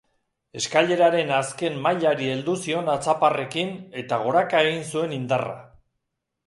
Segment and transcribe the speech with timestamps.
[0.59, 3.73] Eskaileraren azken mailari heldu zion atzaparrekin
[4.05, 5.57] eta goraka egin zuen indarra.